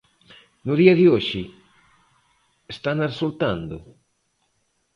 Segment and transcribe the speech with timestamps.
[0.65, 1.43] No día de hoxe,
[2.73, 3.77] ¿estanas soltando?